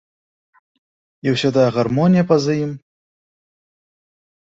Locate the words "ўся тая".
1.35-1.67